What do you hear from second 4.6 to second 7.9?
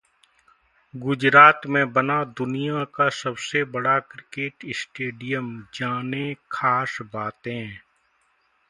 stadium, जानें खास बातें